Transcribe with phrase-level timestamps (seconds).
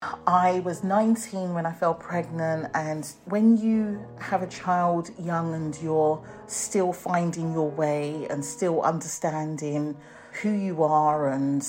[0.00, 5.76] I was 19 when I fell pregnant, and when you have a child young and
[5.82, 9.96] you're still finding your way and still understanding
[10.40, 11.66] who you are and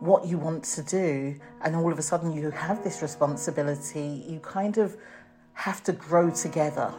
[0.00, 4.40] what you want to do, and all of a sudden you have this responsibility, you
[4.40, 4.96] kind of
[5.52, 6.92] have to grow together.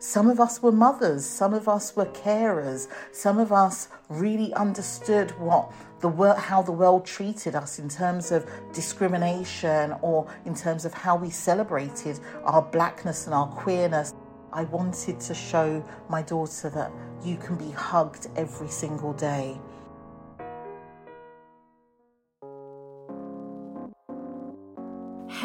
[0.00, 5.30] Some of us were mothers, some of us were carers, some of us really understood
[5.38, 10.84] what the world, how the world treated us in terms of discrimination or in terms
[10.84, 14.14] of how we celebrated our blackness and our queerness.
[14.52, 16.90] I wanted to show my daughter that
[17.22, 19.60] you can be hugged every single day.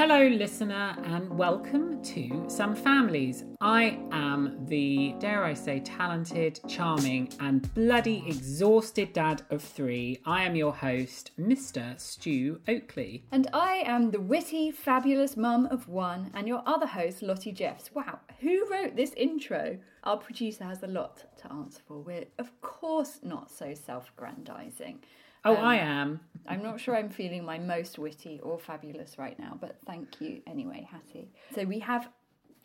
[0.06, 3.46] Hello, listener, and welcome to Some Families.
[3.62, 10.20] I am the, dare I say, talented, charming, and bloody exhausted dad of three.
[10.26, 11.98] I am your host, Mr.
[11.98, 13.24] Stu Oakley.
[13.32, 17.90] And I am the witty, fabulous mum of one, and your other host, Lotte Jeffs.
[17.94, 19.80] Wow, who wrote this intro?
[20.04, 22.00] Our producer has a lot to answer for.
[22.02, 25.00] We're, of course, not so self aggrandizing.
[25.46, 26.22] Oh, I am.
[26.48, 30.42] I'm not sure I'm feeling my most witty or fabulous right now, but thank you
[30.48, 31.32] anyway, Hattie.
[31.56, 32.10] So we have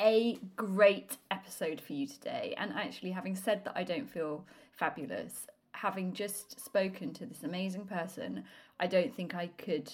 [0.01, 2.55] a great episode for you today.
[2.57, 7.87] And actually, having said that I don't feel fabulous, having just spoken to this amazing
[7.87, 8.45] person,
[8.79, 9.91] I don't think I could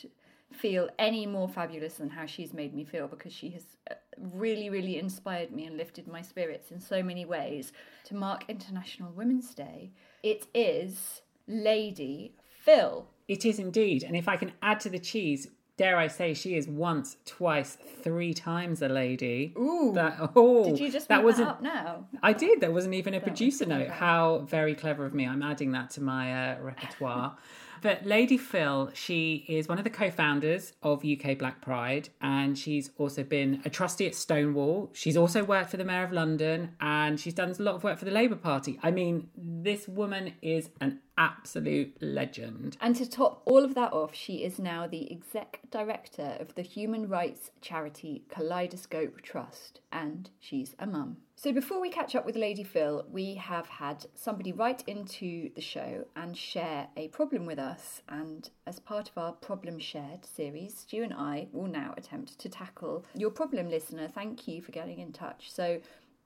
[0.53, 4.71] feel any more fabulous than how she's made me feel because she has uh, really,
[4.71, 7.73] really inspired me and lifted my spirits in so many ways.
[8.05, 9.91] To mark International Women's Day,
[10.23, 12.35] it is Lady
[12.67, 13.07] Phyll.
[13.29, 14.03] It is indeed.
[14.03, 17.77] And if I can add to the cheese, dare I say, she is once, twice,
[18.03, 19.55] three times a lady.
[19.59, 19.93] Ooh.
[19.95, 21.49] That, oh, Did you just that wasn't.
[21.49, 22.07] that up now?
[22.23, 22.61] I did.
[22.61, 23.89] There wasn't even a producer note.
[23.89, 25.27] How very clever of me.
[25.27, 27.37] I'm adding that to my uh, repertoire.
[27.83, 32.57] but Lady Phyll, she is one of the co founders of UK Black Pride, and
[32.57, 34.91] she's also been a trustee at Stonewall.
[34.93, 37.99] She's also worked for the Mayor of London, and she's done a lot of work
[37.99, 38.79] for the Labour Party.
[38.83, 42.77] I mean, this woman is an absolute legend.
[42.81, 46.63] And to top all of that off, she is now the exec director of the
[46.63, 51.19] human rights charity Kaleidoscope Trust, and she's a mum.
[51.37, 55.61] So before we catch up with Lady Phyll, we have had somebody write into the
[55.61, 58.03] show and share a problem with us.
[58.09, 62.49] And as part of our Problem Shared series, Stu and I will now attempt to
[62.49, 64.09] tackle your problem, listener.
[64.09, 65.51] Thank you for getting in touch.
[65.53, 65.81] So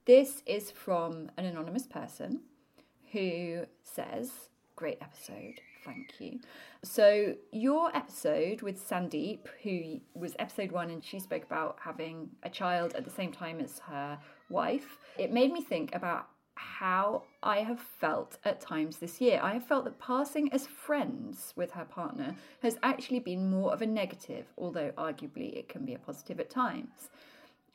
[0.05, 2.41] this is from an anonymous person
[3.13, 4.31] who says,
[4.79, 6.39] Great episode, thank you.
[6.85, 12.49] So, your episode with Sandeep, who was episode one, and she spoke about having a
[12.49, 17.59] child at the same time as her wife, it made me think about how I
[17.63, 19.41] have felt at times this year.
[19.43, 23.83] I have felt that passing as friends with her partner has actually been more of
[23.83, 27.11] a negative, although arguably it can be a positive at times.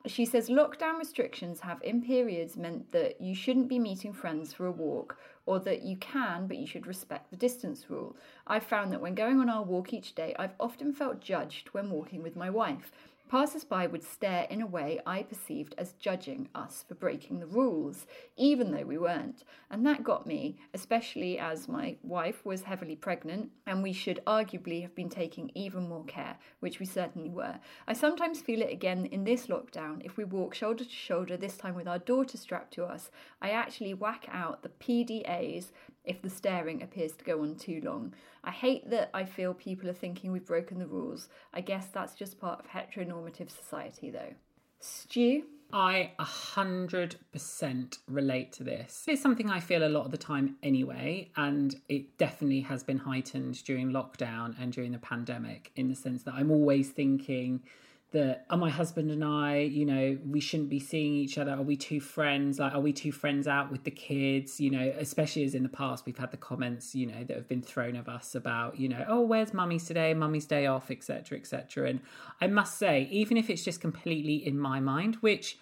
[0.06, 4.66] She says lockdown restrictions have in periods meant that you shouldn't be meeting friends for
[4.66, 8.18] a walk, or that you can, but you should respect the distance rule.
[8.46, 11.90] I've found that when going on our walk each day, I've often felt judged when
[11.90, 12.92] walking with my wife.
[13.34, 17.48] Passers by would stare in a way I perceived as judging us for breaking the
[17.48, 18.06] rules,
[18.38, 19.44] even though we weren't.
[19.72, 24.84] And that got me, especially as my wife was heavily pregnant and we should arguably
[24.84, 27.60] have been taking even more care, which we certainly were.
[27.88, 31.58] I sometimes feel it again in this lockdown if we walk shoulder to shoulder, this
[31.58, 33.10] time with our daughter strapped to us.
[33.42, 35.72] I actually whack out the PDAs
[36.04, 38.14] if the staring appears to go on too long.
[38.44, 41.30] I hate that I feel people are thinking we've broken the rules.
[41.54, 44.34] I guess that's just part of heteronormative society, though.
[44.80, 49.06] Stu, I 100% relate to this.
[49.08, 53.00] It's something I feel a lot of the time anyway, and it definitely has been
[53.00, 57.64] heightened during lockdown and during the pandemic in the sense that I'm always thinking,
[58.14, 61.52] that are my husband and I, you know, we shouldn't be seeing each other.
[61.52, 62.60] Are we two friends?
[62.60, 64.62] Like, are we two friends out with the kids?
[64.62, 67.50] You know, especially as in the past, we've had the comments, you know, that have
[67.50, 70.14] been thrown of us about, you know, oh, where's mummy's today?
[70.14, 71.90] Mummy's day off, etc., etc.
[71.90, 72.02] And
[72.40, 75.58] I must say, even if it's just completely in my mind, which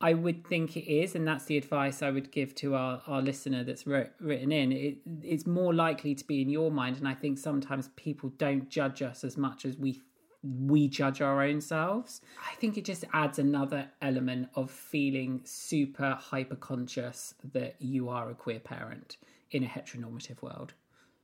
[0.00, 3.20] I would think it is, and that's the advice I would give to our, our
[3.22, 4.72] listener that's written in.
[4.72, 8.68] It, it's more likely to be in your mind, and I think sometimes people don't
[8.68, 10.00] judge us as much as we
[10.42, 12.20] we judge our own selves.
[12.50, 18.30] I think it just adds another element of feeling super hyper conscious that you are
[18.30, 19.18] a queer parent
[19.50, 20.74] in a heteronormative world.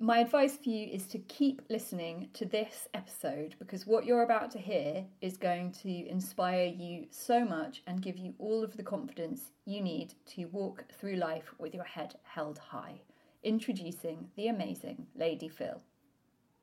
[0.00, 4.52] My advice for you is to keep listening to this episode because what you're about
[4.52, 8.84] to hear is going to inspire you so much and give you all of the
[8.84, 13.00] confidence you need to walk through life with your head held high.
[13.42, 15.80] Introducing the amazing Lady Phyll.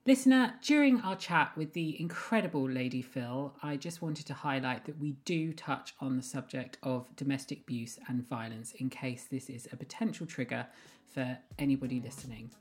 [0.07, 4.99] Listener, during our chat with the incredible Lady Phyll, I just wanted to highlight that
[4.99, 9.67] we do touch on the subject of domestic abuse and violence in case this is
[9.71, 10.67] a potential trigger
[11.11, 12.51] for anybody listening.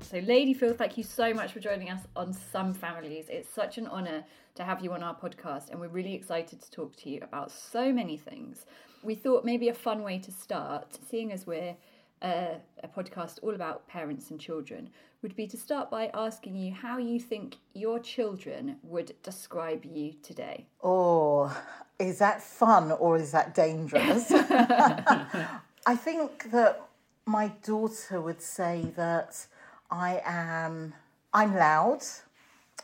[0.00, 3.26] So, Lady Phyll, thank you so much for joining us on Some Families.
[3.28, 4.24] It's such an honour
[4.56, 7.52] to have you on our podcast, and we're really excited to talk to you about
[7.52, 8.66] so many things.
[9.04, 11.76] We thought maybe a fun way to start, seeing as we're
[12.22, 14.88] a, a podcast all about parents and children
[15.22, 20.14] would be to start by asking you how you think your children would describe you
[20.22, 20.66] today.
[20.82, 21.56] Oh,
[21.98, 24.30] is that fun or is that dangerous?
[25.86, 26.82] I think that
[27.24, 29.46] my daughter would say that
[29.90, 30.94] I am
[31.32, 32.02] I'm loud.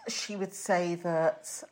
[0.09, 1.63] She would say that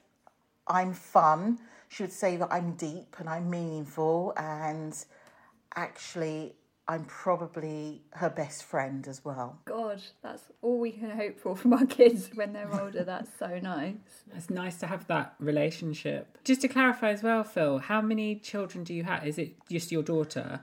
[0.67, 1.59] I'm fun.
[1.89, 4.97] She would say that I'm deep and I'm meaningful and
[5.75, 6.55] actually
[6.89, 9.59] I'm probably her best friend as well.
[9.65, 13.03] God, that's all we can hope for from our kids when they're older.
[13.05, 13.97] That's so nice.
[14.35, 16.39] It's nice to have that relationship.
[16.45, 19.27] Just to clarify as well, Phyll, how many children do you have?
[19.27, 20.61] Is it just your daughter?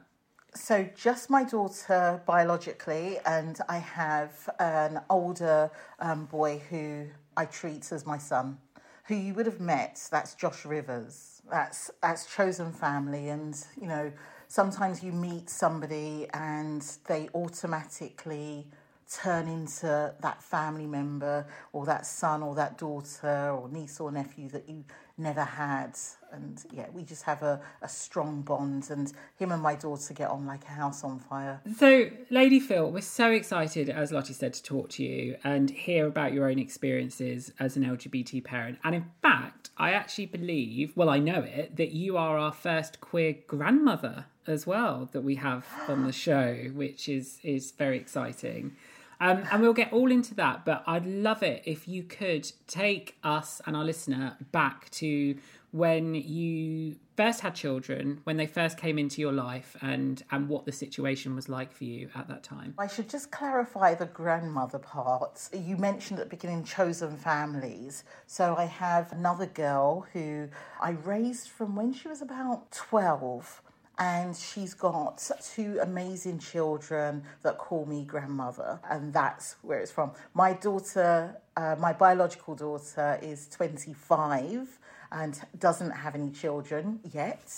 [0.56, 7.92] So, just my daughter biologically, and I have an older um, boy who I treat
[7.92, 8.60] as my son,
[9.06, 10.08] who you would have met.
[10.12, 11.42] That's Josh Rivers.
[11.50, 14.14] That's that's chosen family, and you know
[14.48, 18.68] sometimes you meet somebody and they automatically
[19.12, 24.50] turn into that family member or that son or that daughter or niece or nephew
[24.50, 24.84] that you
[25.18, 25.98] never had.
[26.32, 30.30] And yeah, we just have a, a strong bond, and him and my daughter get
[30.30, 31.62] on like a house on fire.
[31.78, 36.08] So, Lady Phyll, we're so excited, as Lotte said, to talk to you and hear
[36.08, 38.80] about your own experiences as an LGBT parent.
[38.84, 43.00] And in fact, I actually believe, well, I know it, that you are our first
[43.00, 48.76] queer grandmother as well that we have on the show, which is is very exciting.
[49.24, 53.16] Um, and we'll get all into that, but I'd love it if you could take
[53.24, 55.38] us and our listener back to
[55.72, 60.66] when you first had children, when they first came into your life, and and what
[60.66, 62.76] the situation was like for you at that time.
[62.78, 65.50] I should just clarify the grandmother part.
[65.54, 68.04] You mentioned at the beginning chosen families.
[68.28, 70.50] So I have another girl who
[70.82, 73.63] I raised from when she was about 12
[74.00, 80.12] and she's got two amazing children that call me grandmother, and that's where it's from.
[80.34, 84.80] My daughter, uh, my biological daughter, is 25
[85.12, 87.52] and doesn't have any children yet.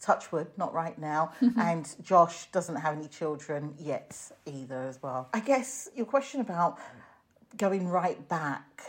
[0.00, 1.32] Touchwood, not right now.
[1.58, 5.28] and Josh doesn't have any children yet either, as well.
[5.32, 6.78] I guess your question about
[7.58, 8.82] going right back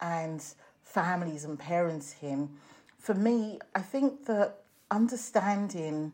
[0.00, 0.44] and
[0.82, 2.50] families and parenting,
[2.98, 4.58] for me, I think that
[4.90, 6.12] understanding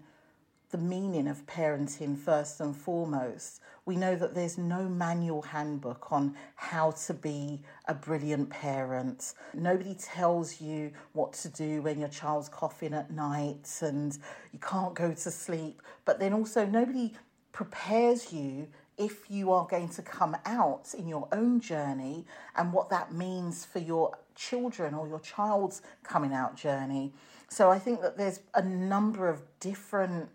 [0.71, 3.61] the meaning of parenting first and foremost.
[3.85, 9.35] We know that there's no manual handbook on how to be a brilliant parent.
[9.55, 14.19] Nobody tells you what to do when your child's coughing at night and
[14.53, 15.83] you can't go to sleep.
[16.05, 17.15] But then also, nobody
[17.53, 18.67] prepares you
[18.99, 22.25] if you are going to come out in your own journey
[22.57, 27.13] and what that means for your children or your child's coming out journey.
[27.49, 30.29] So I think that there's a number of different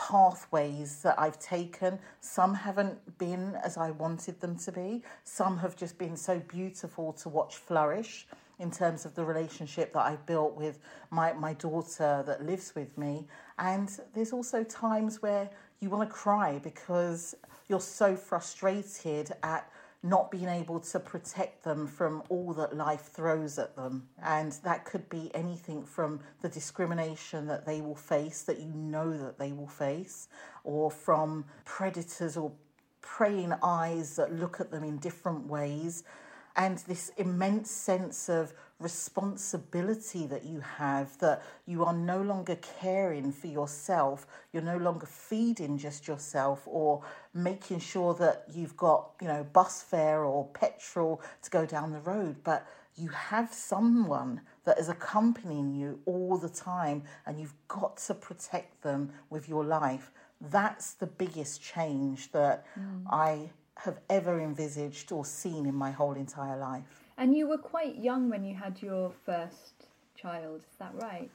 [0.00, 1.98] pathways that I've taken.
[2.20, 7.12] Some haven't been as I wanted them to be, some have just been so beautiful
[7.14, 8.26] to watch flourish
[8.58, 10.78] in terms of the relationship that I've built with
[11.10, 13.26] my, my daughter that lives with me.
[13.58, 17.34] And there's also times where you want to cry because
[17.68, 19.70] you're so frustrated at
[20.02, 24.08] not being able to protect them from all that life throws at them.
[24.22, 29.16] And that could be anything from the discrimination that they will face, that you know
[29.18, 30.28] that they will face,
[30.64, 32.52] or from predators or
[33.02, 36.04] praying eyes that look at them in different ways
[36.56, 43.30] and this immense sense of responsibility that you have that you are no longer caring
[43.30, 47.02] for yourself you're no longer feeding just yourself or
[47.34, 52.00] making sure that you've got you know bus fare or petrol to go down the
[52.00, 57.96] road but you have someone that is accompanying you all the time and you've got
[57.98, 60.10] to protect them with your life
[60.50, 63.02] that's the biggest change that mm.
[63.10, 63.50] i
[63.84, 66.99] have ever envisaged or seen in my whole entire life.
[67.20, 69.84] And you were quite young when you had your first
[70.16, 71.30] child, is that right?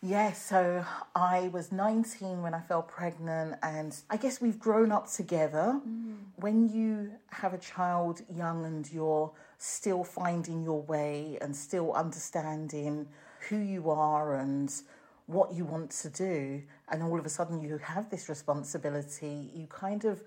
[0.00, 0.82] Yeah, so
[1.14, 5.78] I was 19 when I fell pregnant, and I guess we've grown up together.
[5.86, 6.16] Mm.
[6.36, 13.06] When you have a child young and you're still finding your way and still understanding
[13.50, 14.72] who you are and
[15.26, 19.66] what you want to do, and all of a sudden you have this responsibility, you
[19.66, 20.22] kind of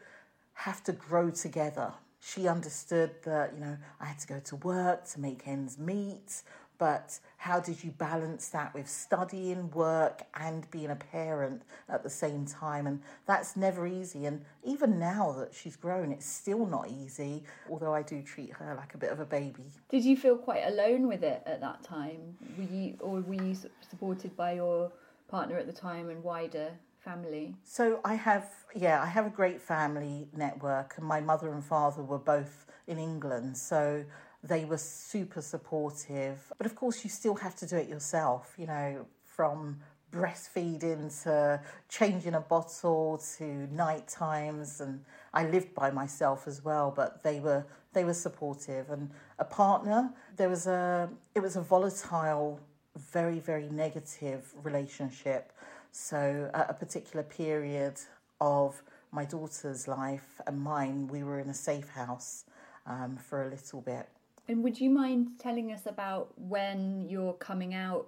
[0.53, 1.93] have to grow together.
[2.19, 6.41] She understood that, you know, I had to go to work to make ends meet,
[6.77, 12.09] but how did you balance that with studying, work, and being a parent at the
[12.09, 12.85] same time?
[12.85, 14.25] And that's never easy.
[14.25, 18.75] And even now that she's grown, it's still not easy, although I do treat her
[18.75, 19.71] like a bit of a baby.
[19.89, 22.37] Did you feel quite alone with it at that time?
[22.57, 23.55] Were you, or were you
[23.89, 24.91] supported by your
[25.27, 26.71] partner at the time and wider
[27.07, 27.55] family?
[27.63, 32.03] So I have, yeah, I have a great family network, and my mother and father
[32.03, 34.03] were both in England, so
[34.43, 36.51] they were super supportive.
[36.57, 39.77] But of course, you still have to do it yourself, you know, from
[40.11, 41.59] breastfeeding to
[41.89, 47.41] changing a bottle to night times and I lived by myself as well but they
[47.41, 52.57] were they were supportive and a partner there was a it was a volatile
[52.95, 55.51] very very negative relationship
[55.91, 57.99] so, at a particular period
[58.39, 62.45] of my daughter's life and mine, we were in a safe house
[62.85, 64.07] um, for a little bit.
[64.47, 68.07] And would you mind telling us about when your coming out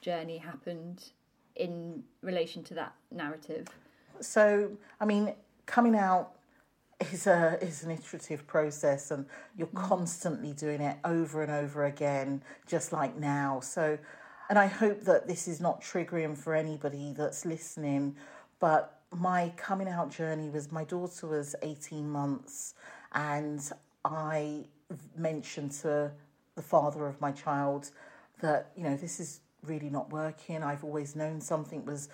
[0.00, 1.10] journey happened
[1.56, 3.66] in relation to that narrative?
[4.20, 4.70] So,
[5.00, 5.34] I mean,
[5.66, 6.32] coming out
[7.12, 9.88] is a is an iterative process, and you're mm.
[9.88, 13.60] constantly doing it over and over again, just like now.
[13.60, 13.98] So,
[14.48, 18.16] and I hope that this is not triggering for anybody that's listening,
[18.60, 22.74] but my coming out journey was my daughter was 18 months,
[23.12, 23.60] and
[24.04, 24.66] I
[25.16, 26.12] mentioned to
[26.54, 27.90] the father of my child
[28.40, 30.62] that, you know, this is really not working.
[30.62, 32.08] I've always known something was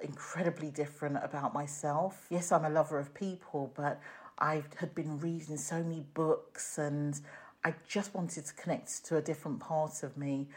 [0.00, 2.26] incredibly different about myself.
[2.30, 4.00] Yes, I'm a lover of people, but
[4.38, 7.20] I had been reading so many books and
[7.64, 10.48] I just wanted to connect to a different part of me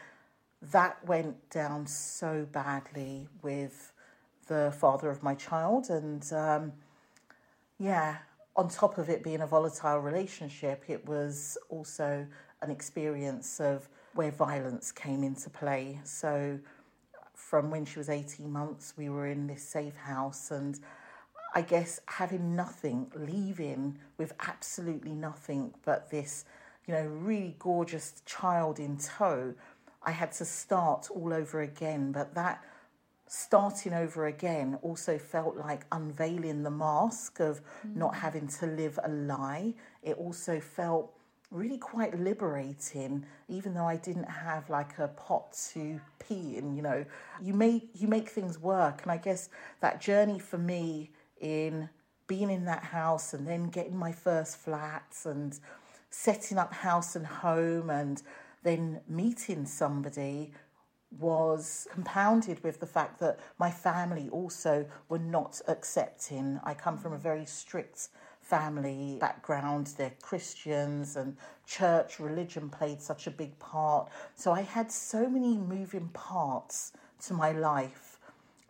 [0.70, 3.92] that went down so badly with
[4.46, 5.90] the father of my child.
[5.90, 6.72] And um,
[7.78, 8.18] yeah,
[8.54, 12.26] on top of it being a volatile relationship, it was also
[12.60, 16.00] an experience of where violence came into play.
[16.04, 16.58] So
[17.34, 20.78] from when she was 18 months, we were in this safe house and
[21.54, 26.44] I guess having nothing, leaving with absolutely nothing but this,
[26.86, 29.54] you know, really gorgeous child in tow
[30.04, 32.12] I had to start all over again.
[32.12, 32.62] But that
[33.26, 37.96] starting over again also felt like unveiling the mask of mm.
[37.96, 39.74] not having to live a lie.
[40.02, 41.12] It also felt
[41.50, 46.80] really quite liberating even though I didn't have like a pot to pee in you
[46.80, 47.04] know
[47.42, 51.10] you make you make things work and I guess that journey for me
[51.42, 51.90] in
[52.26, 55.58] being in that house and then getting my first flats and
[56.08, 58.22] setting up house and home and
[58.62, 60.52] then meeting somebody
[61.18, 66.58] was compounded with the fact that my family also were not accepting.
[66.64, 68.08] I come from a very strict
[68.40, 69.88] family background.
[69.96, 74.10] They're Christians and church, religion played such a big part.
[74.34, 76.92] So I had so many moving parts
[77.26, 78.18] to my life.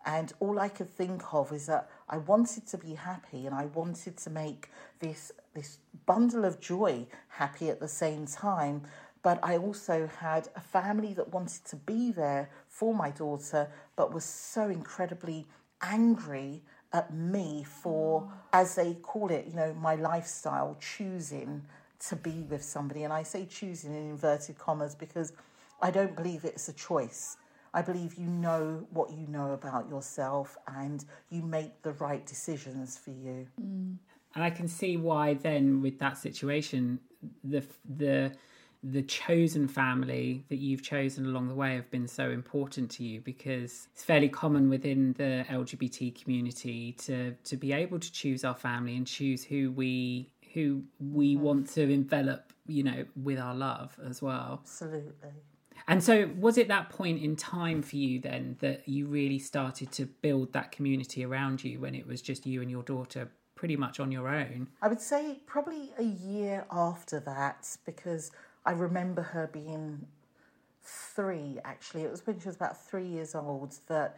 [0.05, 3.67] And all I could think of is that I wanted to be happy and I
[3.67, 4.69] wanted to make
[4.99, 8.83] this, this bundle of joy happy at the same time
[9.23, 14.13] but I also had a family that wanted to be there for my daughter, but
[14.13, 15.47] was so incredibly
[15.81, 16.63] angry
[16.93, 21.63] at me for, as they call it, you know, my lifestyle, choosing
[22.09, 23.05] to be with somebody.
[23.05, 25.33] And I say choosing in inverted commas because
[25.81, 27.37] I don't believe it's a choice.
[27.75, 32.99] I believe you know what you know about yourself and you make the right decisions
[32.99, 33.47] for you.
[33.61, 33.97] Mm.
[34.35, 36.99] And I can see why then with that situation,
[37.45, 37.63] the
[37.97, 38.33] the
[38.83, 43.21] the chosen family that you've chosen along the way have been so important to you
[43.21, 48.57] because it's fairly common within the LGBT community to to be able to choose our
[48.57, 51.45] family and choose who we who we mm-hmm.
[51.45, 54.61] want to envelop, you know, with our love as well.
[54.63, 55.31] Absolutely.
[55.89, 59.91] And so, was it that point in time for you then that you really started
[59.93, 63.77] to build that community around you when it was just you and your daughter pretty
[63.77, 64.69] much on your own?
[64.81, 68.31] I would say probably a year after that because
[68.65, 70.07] I remember her being
[70.83, 72.03] three actually.
[72.03, 74.17] It was when she was about three years old that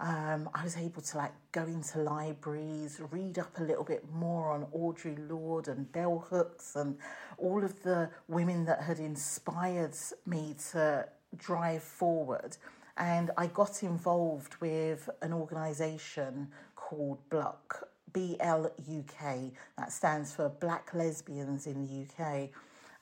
[0.00, 4.50] um, I was able to like go into libraries, read up a little bit more
[4.50, 6.96] on Audre Lorde and Bell Hooks and
[7.36, 9.94] all of the women that had inspired
[10.24, 11.06] me to
[11.36, 12.56] drive forward.
[12.96, 20.34] And I got involved with an organisation called BLUK, B L U K, that stands
[20.34, 22.50] for Black Lesbians in the UK.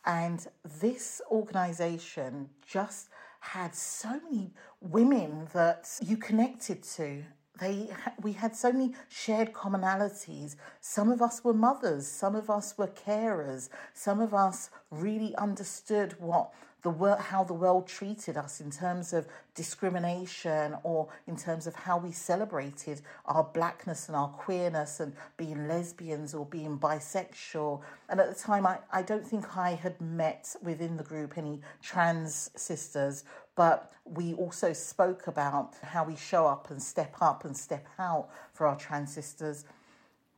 [0.08, 0.46] And
[0.80, 3.10] this organisation just
[3.40, 7.24] had so many women that you connected to.
[7.58, 7.88] They,
[8.22, 10.56] we had so many shared commonalities.
[10.80, 16.14] Some of us were mothers, some of us were carers, some of us really understood
[16.18, 21.66] what the world, how the world treated us in terms of discrimination or in terms
[21.66, 27.80] of how we celebrated our blackness and our queerness and being lesbians or being bisexual.
[28.08, 31.60] And at the time, I, I don't think I had met within the group any
[31.82, 33.24] trans sisters,
[33.58, 38.28] but we also spoke about how we show up and step up and step out
[38.54, 39.64] for our trans sisters.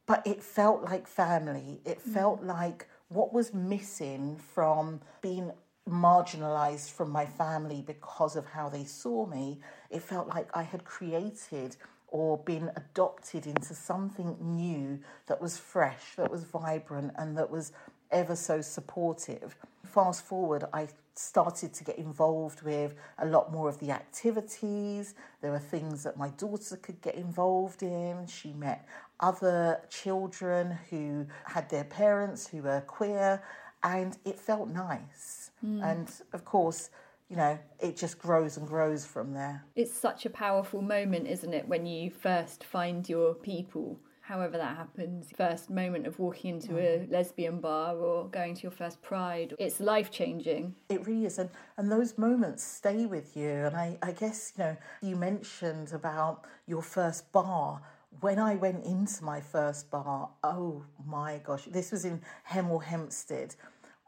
[0.06, 1.82] But it felt like family.
[1.84, 2.14] It mm.
[2.14, 5.52] felt like what was missing from being
[5.86, 9.60] marginalized from my family because of how they saw me,
[9.90, 11.76] it felt like I had created
[12.08, 17.72] or been adopted into something new that was fresh, that was vibrant, and that was
[18.10, 19.56] ever so supportive.
[19.84, 20.88] Fast forward, I
[21.20, 25.14] started to get involved with a lot more of the activities.
[25.42, 28.26] There were things that my daughter could get involved in.
[28.26, 28.86] She met
[29.20, 33.42] other children who had their parents who were queer,
[33.82, 35.50] and it felt nice.
[35.60, 35.82] Hmm.
[35.82, 36.90] And of course,
[37.28, 39.64] you know, it just grows and grows from there.
[39.76, 44.76] It's such a powerful moment, isn't it, when you first find your people, however that
[44.76, 45.28] happens.
[45.36, 47.10] First moment of walking into a mm.
[47.10, 49.54] lesbian bar or going to your first pride.
[49.58, 50.76] It's life changing.
[50.88, 51.38] It really is.
[51.40, 53.50] And, and those moments stay with you.
[53.50, 57.82] And I, I guess, you know, you mentioned about your first bar.
[58.20, 63.56] When I went into my first bar, oh my gosh, this was in Hemel Hempstead.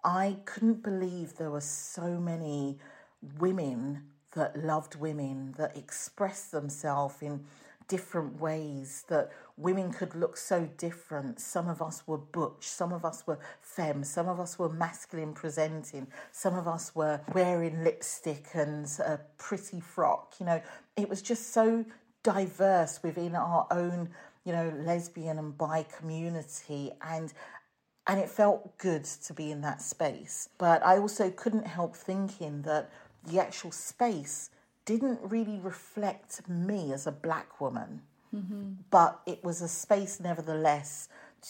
[0.04, 2.78] I couldn't believe there were so many
[3.40, 4.02] women
[4.34, 7.44] that loved women, that expressed themselves in
[7.88, 11.40] different ways, that women could look so different.
[11.40, 15.34] Some of us were butch, some of us were femme, some of us were masculine
[15.34, 20.34] presenting, some of us were wearing lipstick and a pretty frock.
[20.40, 20.62] You know,
[20.96, 21.84] it was just so
[22.22, 24.10] diverse within our own,
[24.44, 26.92] you know, lesbian and bi community.
[27.02, 27.32] And
[28.06, 30.48] and it felt good to be in that space.
[30.58, 32.90] But I also couldn't help thinking that
[33.24, 34.50] the actual space
[34.84, 38.02] didn't really reflect me as a black woman,
[38.34, 38.72] mm-hmm.
[38.90, 41.08] but it was a space, nevertheless,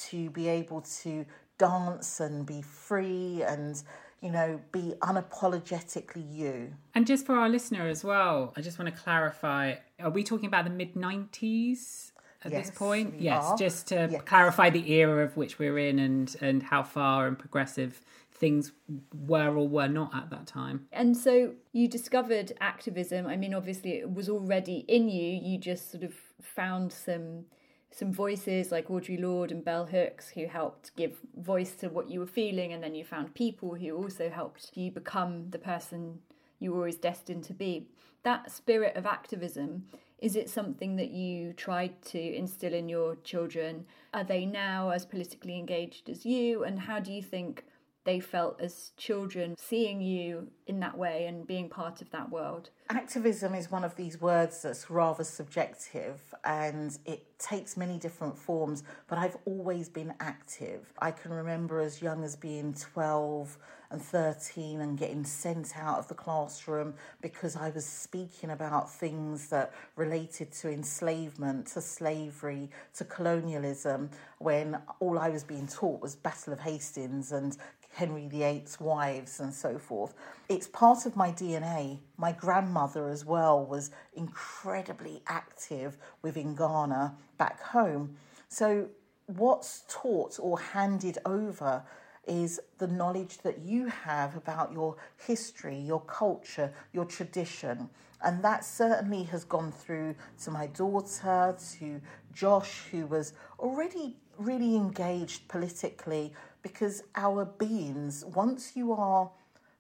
[0.09, 1.25] to be able to
[1.59, 3.83] dance and be free and
[4.21, 8.95] you know be unapologetically you And just for our listener as well, I just want
[8.95, 12.09] to clarify are we talking about the mid 90s?
[12.45, 13.57] At Yes, this point, yes, are.
[13.57, 14.23] just to Yes.
[14.25, 18.01] clarify the era of which we're in and and how far and progressive
[18.43, 18.73] things
[19.15, 20.85] were or were not at that time.
[20.93, 23.25] And so you discovered activism.
[23.25, 25.39] I mean, obviously, it was already in you.
[25.41, 27.45] You just sort of found some
[27.93, 32.19] some voices like Audre Lorde and Bell Hooks who helped give voice to what you
[32.19, 36.19] were feeling, and then you found people who also helped you become the person
[36.59, 37.87] you were always destined to be.
[38.25, 39.85] That spirit of activism.
[40.19, 43.87] Is it something that you tried to instill in your children?
[44.15, 46.63] Are they now as politically engaged as you?
[46.63, 47.65] And how do you think
[48.05, 52.71] they felt as children seeing you in that way and being part of that world.
[52.91, 58.83] activism is one of these words that's rather subjective and it takes many different forms,
[59.09, 60.93] but I've always been active.
[60.99, 63.59] I can remember as young as being 12
[63.93, 69.49] and 13 and getting sent out of the classroom because I was speaking about things
[69.51, 76.17] that related to enslavement, to slavery, to colonialism, when all I was being taught was
[76.17, 77.57] Battle of Hastings and
[77.95, 80.15] Henry VIII's wives and so forth.
[80.49, 81.99] It's part of my DNA.
[82.17, 88.17] My grandmother as well was incredibly active within Ghana back home.
[88.49, 88.89] So
[89.27, 91.83] what's taught or handed over
[92.27, 97.89] is the knowledge that you have about your history, your culture, your tradition.
[98.25, 102.01] And that certainly has gone through to my daughter, to
[102.33, 106.33] Josh, who was already really engaged politically,
[106.63, 109.31] because our beings, once you are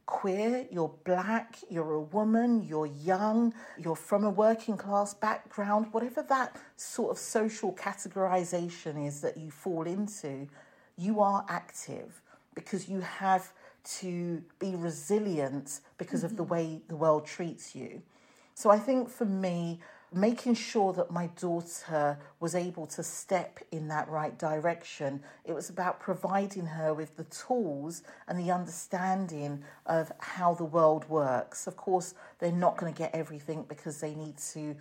[0.06, 6.22] queer, you're black, you're a woman, you're young, you're from a working class background, whatever
[6.22, 10.48] that sort of social categorization is that you fall into,
[10.98, 12.21] you are active
[12.54, 13.52] because you have
[13.84, 16.26] to be resilient because mm-hmm.
[16.26, 18.02] of the way the world treats you.
[18.54, 19.80] So I think for me,
[20.14, 25.22] making sure that my daughter was able to step in that right direction.
[25.44, 31.08] It was about providing her with the tools and the understanding of how the world
[31.08, 31.66] works.
[31.66, 34.76] Of course, they're not going to get everything because they need to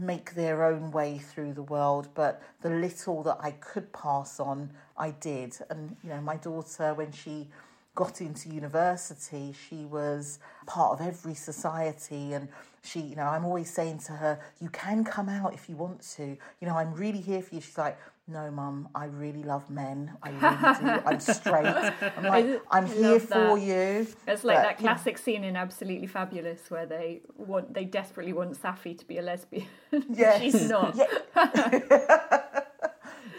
[0.00, 4.70] make their own way through the world, but the little that I could pass on,
[4.96, 5.56] I did.
[5.70, 7.48] And, you know, my daughter, when she
[7.94, 12.48] got into university, she was part of every society and
[12.82, 16.00] she, you know, I'm always saying to her, you can come out if you want
[16.16, 16.24] to.
[16.24, 17.60] You know, I'm really here for you.
[17.60, 17.98] She's like,
[18.30, 20.12] no, mum, I really love men.
[20.22, 21.02] I really do.
[21.06, 21.66] I'm straight.
[22.16, 24.06] I'm like, I'm here for you.
[24.26, 25.22] It's like but, that classic know.
[25.22, 29.66] scene in Absolutely Fabulous where they want, they desperately want Saffy to be a lesbian.
[30.10, 30.40] Yes.
[30.40, 30.96] She's not.
[30.96, 31.06] Yeah.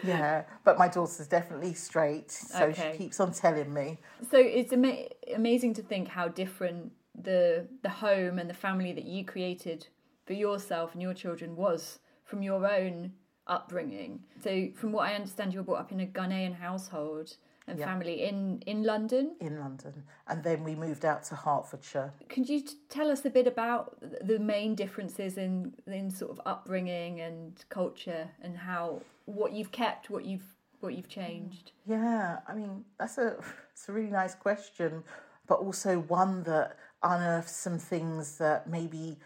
[0.04, 2.91] yeah, but my daughter's definitely straight, so okay.
[2.91, 3.99] she keeps on telling me.
[4.30, 9.06] So it's ama- amazing to think how different the the home and the family that
[9.06, 9.88] you created
[10.25, 13.13] for yourself and your children was from your own
[13.47, 14.23] upbringing.
[14.43, 17.36] So, from what I understand, you were brought up in a Ghanaian household
[17.67, 17.86] and yeah.
[17.86, 19.36] family in in London.
[19.39, 22.13] In London, and then we moved out to Hertfordshire.
[22.30, 26.41] Could you t- tell us a bit about the main differences in in sort of
[26.45, 31.71] upbringing and culture, and how what you've kept, what you've what you've changed?
[31.86, 33.38] Yeah, I mean that's a
[33.73, 35.04] it's a really nice question,
[35.47, 39.17] but also one that unearth some things that maybe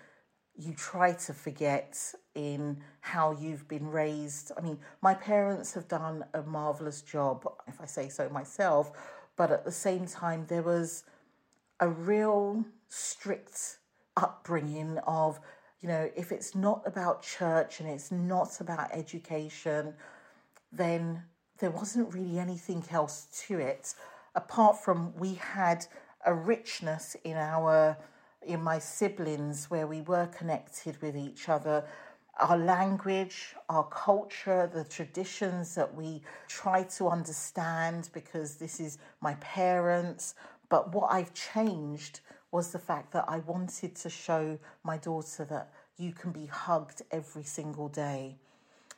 [0.56, 4.52] you try to forget in how you've been raised.
[4.58, 8.92] I mean, my parents have done a marvelous job, if I say so myself,
[9.36, 11.04] but at the same time, there was
[11.80, 13.80] a real strict
[14.18, 15.40] upbringing of,
[15.82, 19.94] you know, if it's not about church and it's not about education,
[20.72, 21.24] then
[21.60, 23.96] there wasn't really anything else to it
[24.36, 25.86] apart from we had
[26.26, 27.98] a richness in our
[28.46, 31.84] in my siblings where we were connected with each other
[32.38, 39.36] our language, our culture, the traditions that we try to understand because this is my
[39.36, 40.36] parents.
[40.70, 42.20] But what I've changed
[42.52, 47.02] was the fact that I wanted to show my daughter that you can be hugged
[47.12, 48.38] every single day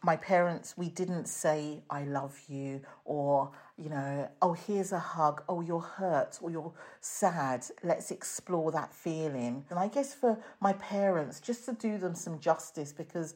[0.04, 5.44] my parents, we didn't say, I love you, or, you know, oh, here's a hug,
[5.48, 9.66] oh, you're hurt, or you're sad, let's explore that feeling.
[9.70, 13.36] And I guess for my parents, just to do them some justice, because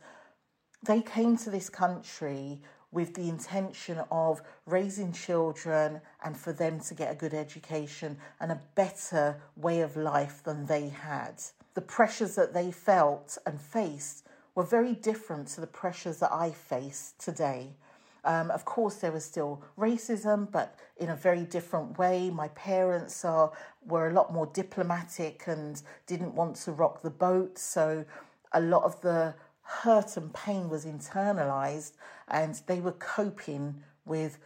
[0.85, 2.59] they came to this country
[2.91, 8.51] with the intention of raising children and for them to get a good education and
[8.51, 11.41] a better way of life than they had.
[11.73, 16.51] The pressures that they felt and faced were very different to the pressures that I
[16.51, 17.75] face today.
[18.23, 22.29] Um, of course, there was still racism, but in a very different way.
[22.29, 23.51] My parents are
[23.85, 28.05] were a lot more diplomatic and didn't want to rock the boat, so
[28.53, 31.93] a lot of the hurt and pain was internalized,
[32.27, 34.37] and they were coping with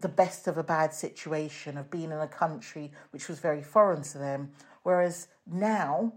[0.00, 4.02] the best of a bad situation of being in a country which was very foreign
[4.02, 4.50] to them.
[4.82, 6.12] Whereas now,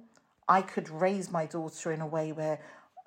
[0.48, 2.60] I could raise my daughter in a way where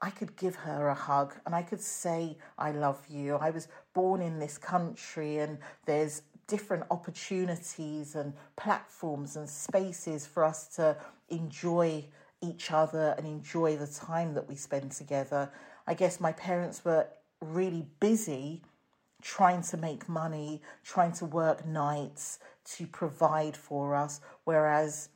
[0.05, 3.37] I could give her a hug and I could say, I love you.
[3.37, 10.45] I was born in this country and there's different opportunities and platforms and spaces for
[10.45, 10.95] us to
[11.31, 12.05] enjoy
[12.43, 15.51] each other and enjoy the time that we spend together.
[15.87, 17.07] I guess my parents were
[17.41, 18.61] really busy
[19.23, 22.41] trying to make money, trying to work nights
[22.77, 25.09] to provide for us, whereas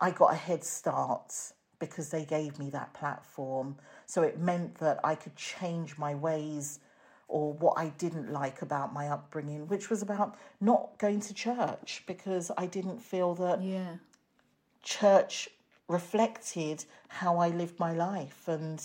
[0.00, 1.34] I got a head start
[1.78, 3.76] because they gave me that platform.
[4.08, 6.80] So it meant that I could change my ways
[7.28, 12.04] or what I didn't like about my upbringing, which was about not going to church
[12.06, 13.96] because I didn't feel that yeah.
[14.82, 15.50] church
[15.88, 18.48] reflected how I lived my life.
[18.48, 18.82] And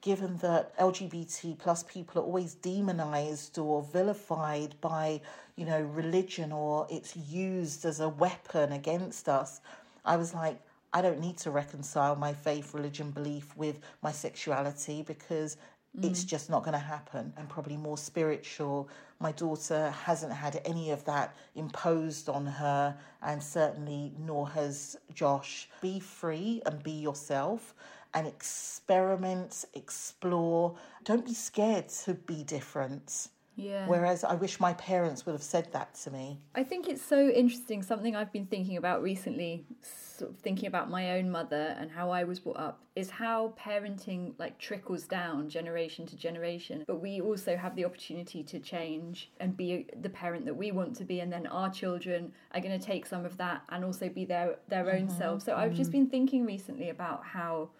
[0.00, 5.20] given that LGBT plus people are always demonized or vilified by,
[5.54, 9.60] you know, religion or it's used as a weapon against us,
[10.04, 10.58] I was like,
[10.94, 15.56] I don't need to reconcile my faith, religion, belief with my sexuality because
[16.00, 16.28] it's mm.
[16.28, 17.32] just not going to happen.
[17.36, 18.88] I'm probably more spiritual.
[19.18, 25.68] My daughter hasn't had any of that imposed on her, and certainly nor has Josh.
[25.80, 27.74] Be free and be yourself
[28.14, 30.76] and experiment, explore.
[31.02, 33.28] Don't be scared to be different.
[33.56, 33.86] Yeah.
[33.86, 36.40] Whereas I wish my parents would have said that to me.
[36.54, 37.82] I think it's so interesting.
[37.82, 42.10] Something I've been thinking about recently, sort of thinking about my own mother and how
[42.10, 46.84] I was brought up, is how parenting like trickles down generation to generation.
[46.86, 50.96] But we also have the opportunity to change and be the parent that we want
[50.96, 54.08] to be, and then our children are going to take some of that and also
[54.08, 55.18] be their their own mm-hmm.
[55.18, 55.44] selves.
[55.44, 56.00] So I've just mm-hmm.
[56.00, 57.70] been thinking recently about how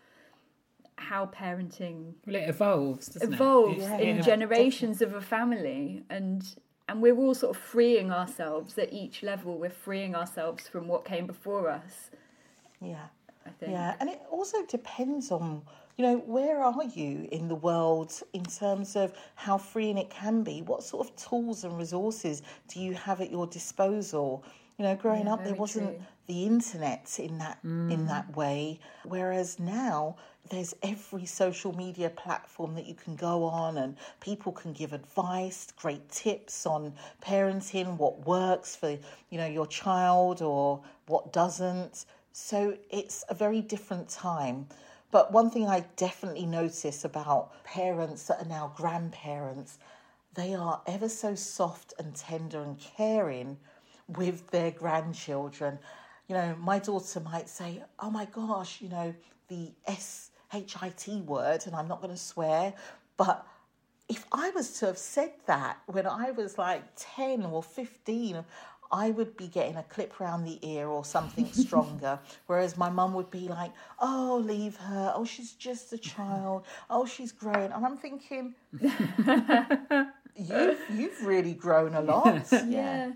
[0.97, 3.81] how parenting Well, it evolves, doesn't evolves it?
[3.83, 6.45] Yeah, in yeah, generations of a family and
[6.89, 11.05] and we're all sort of freeing ourselves at each level we're freeing ourselves from what
[11.05, 12.11] came before us
[12.81, 13.07] Yeah.
[13.47, 15.63] i think Yeah, and it also depends on,
[15.97, 20.43] you know, where are you in the world in terms of how freeing it can
[20.43, 20.63] be?
[20.63, 24.45] What sort of tools and resources do you have at your disposal?
[24.79, 26.07] You know, growing up there wasn't true.
[26.27, 28.09] The internet in that in mm.
[28.09, 30.17] that way, whereas now
[30.51, 35.69] there's every social media platform that you can go on and people can give advice,
[35.77, 38.91] great tips on parenting, what works for,
[39.31, 42.05] you know, your child or what doesn't.
[42.33, 44.67] So it's a very different time.
[45.11, 49.79] But one thing I definitely notice about parents that are now grandparents,
[50.35, 53.57] they are ever so soft and tender and caring
[54.09, 55.79] with their grandchildren.
[56.29, 59.15] You know, my daughter might say, Oh my gosh, you know,
[59.49, 62.75] the S H I T word, and I'm not going to swear,
[63.17, 63.47] but
[64.09, 68.45] if I was to have said that when I was like 10 or 15,
[68.93, 72.19] I would be getting a clip round the ear or something stronger.
[72.47, 75.13] Whereas my mum would be like, oh, leave her.
[75.17, 76.65] Oh, she's just a child.
[76.91, 77.73] Oh, she's growing.
[77.73, 78.55] And I'm thinking,
[80.37, 82.47] you've, you've really grown a lot.
[82.67, 83.13] yeah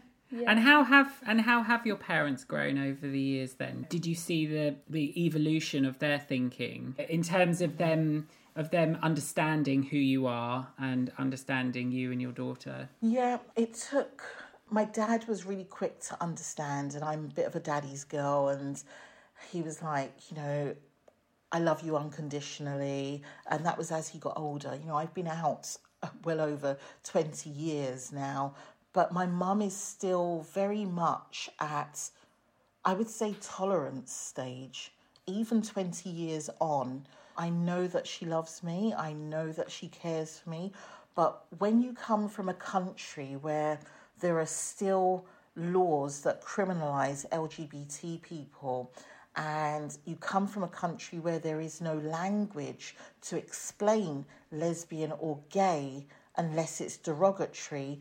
[0.46, 3.86] And how have and how have your parents grown over the years then?
[3.88, 8.98] Did you see the the evolution of their thinking in terms of them of them
[9.02, 12.88] understanding who you are and understanding you and your daughter?
[13.00, 14.22] Yeah, it took.
[14.70, 18.48] My dad was really quick to understand, and I'm a bit of a daddy's girl,
[18.48, 18.82] and
[19.50, 20.74] he was like, you know,
[21.52, 23.22] I love you unconditionally.
[23.50, 24.78] And that was as he got older.
[24.78, 28.54] You know, I've been out uh, well over 20 years now,
[28.98, 32.10] but my mum is still very much at,
[32.84, 34.90] I would say, tolerance stage.
[35.24, 37.06] Even 20 years on,
[37.36, 40.72] I know that she loves me, I know that she cares for me.
[41.14, 43.78] But when you come from a country where
[44.18, 48.90] there are still laws that criminalize LGBT people,
[49.36, 52.96] and you come from a country where there is no language
[53.28, 56.04] to explain lesbian or gay
[56.36, 58.00] unless it's derogatory,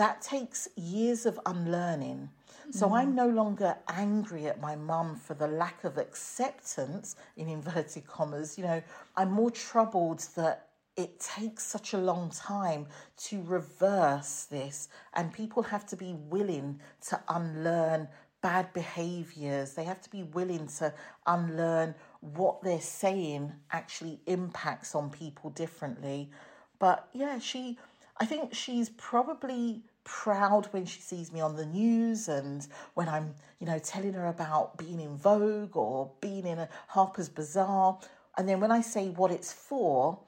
[0.00, 2.30] that takes years of unlearning.
[2.70, 2.98] So mm.
[2.98, 8.56] I'm no longer angry at my mum for the lack of acceptance, in inverted commas.
[8.56, 8.82] You know,
[9.14, 12.86] I'm more troubled that it takes such a long time
[13.28, 18.08] to reverse this, and people have to be willing to unlearn
[18.40, 19.74] bad behaviors.
[19.74, 20.94] They have to be willing to
[21.26, 26.30] unlearn what they're saying actually impacts on people differently.
[26.78, 27.76] But yeah, she,
[28.18, 33.34] I think she's probably proud when she sees me on the news and when I'm,
[33.58, 37.98] you know, telling her about being in Vogue or being in a Harper's Bazaar.
[38.36, 40.18] And then when I say what it's for,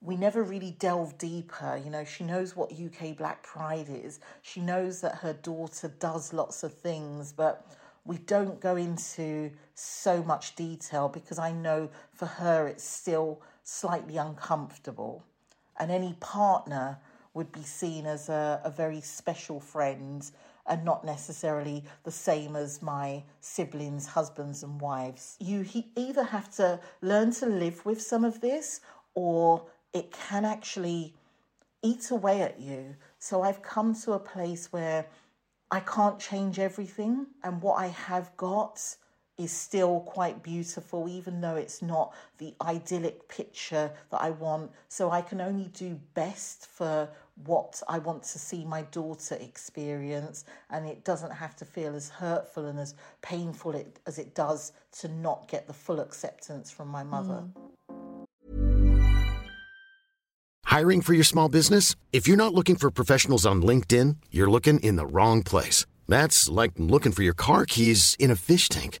[0.00, 1.80] we never really delve deeper.
[1.82, 4.20] You know, she knows what UK Black Pride is.
[4.42, 7.66] She knows that her daughter does lots of things, but
[8.04, 14.16] we don't go into so much detail because I know for her it's still slightly
[14.16, 15.22] uncomfortable.
[15.78, 16.98] And any partner
[17.34, 20.30] would be seen as a, a very special friend
[20.66, 25.36] and not necessarily the same as my siblings, husbands, and wives.
[25.40, 28.80] You he, either have to learn to live with some of this
[29.14, 31.14] or it can actually
[31.82, 32.96] eat away at you.
[33.18, 35.06] So I've come to a place where
[35.70, 38.96] I can't change everything, and what I have got
[39.40, 44.70] is still quite beautiful, even though it's not the idyllic picture that I want.
[44.88, 47.08] So I can only do best for
[47.46, 52.10] what I want to see my daughter experience, and it doesn't have to feel as
[52.10, 56.88] hurtful and as painful it, as it does to not get the full acceptance from
[56.88, 57.42] my mother.
[57.42, 57.70] Mm.
[60.66, 61.96] Hiring for your small business?
[62.12, 65.86] If you're not looking for professionals on LinkedIn, you're looking in the wrong place.
[66.06, 69.00] That's like looking for your car keys in a fish tank.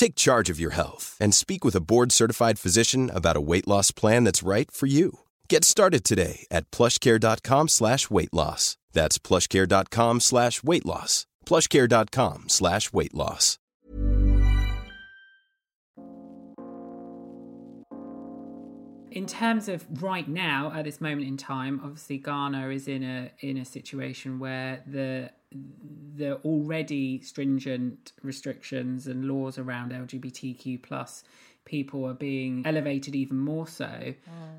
[0.00, 3.90] Take charge of your health and speak with a board-certified physician about a weight loss
[3.90, 5.18] plan that's right for you.
[5.46, 8.78] Get started today at plushcare.com slash weight loss.
[8.94, 11.26] That's plushcare.com slash weight loss.
[11.44, 13.58] plushcare.com slash weight loss.
[19.10, 23.30] In terms of right now, at this moment in time, obviously Ghana is in a
[23.40, 25.30] in a situation where the
[26.16, 31.24] the already stringent restrictions and laws around LGBTQ plus
[31.64, 34.14] people are being elevated even more so, mm.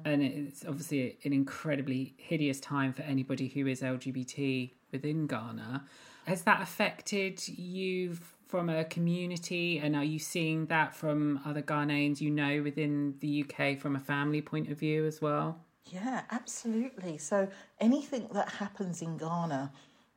[0.05, 5.85] and it's obviously an incredibly hideous time for anybody who is LGBT within Ghana.
[6.25, 12.21] Has that affected you from a community, and are you seeing that from other Ghanaians
[12.21, 15.59] you know within the UK from a family point of view as well?
[15.85, 17.17] Yeah, absolutely.
[17.17, 17.49] So
[17.79, 19.71] anything that happens in Ghana,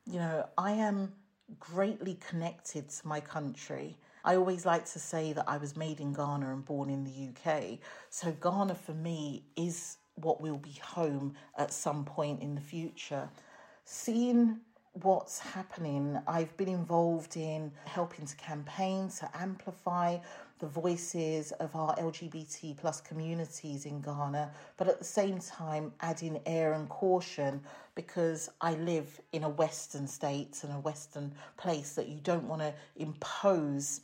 [0.07, 1.13] you know, I am
[1.59, 3.97] greatly connected to my country.
[4.25, 7.29] I always like to say that I was made in Ghana and born in the
[7.29, 7.79] UK.
[8.11, 13.29] So Ghana for me is what will be home at some point in the future.
[13.85, 14.61] Seeing
[15.03, 20.19] what's happening, I've been involved in helping to campaign to amplify
[20.61, 26.41] the voices of our LGBT plus communities in Ghana, but at the same time adding
[26.47, 27.61] air and caution
[27.95, 32.63] because I live in a Western state and a Western place that you don't want
[32.63, 34.01] to impose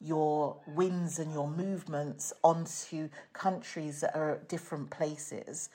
[0.00, 5.70] your winds and your movements onto countries that are at different places.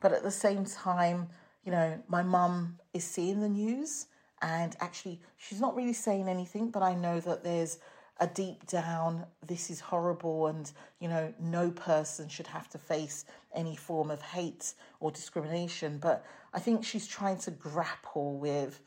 [0.00, 1.28] But at the same time,
[1.64, 4.06] you know, my mum is seeing the news
[4.42, 7.78] and actually she's not really saying anything, but I know that there's
[8.18, 13.24] a deep down, this is horrible, and you know, no person should have to face
[13.54, 15.98] any form of hate or discrimination.
[15.98, 16.24] But
[16.54, 18.80] I think she's trying to grapple with